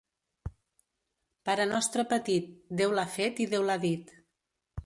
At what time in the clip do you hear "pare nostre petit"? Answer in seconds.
1.49-2.49